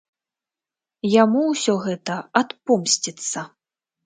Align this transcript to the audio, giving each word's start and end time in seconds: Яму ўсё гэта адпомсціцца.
Яму 1.15 1.43
ўсё 1.51 1.75
гэта 1.85 2.17
адпомсціцца. 2.43 3.39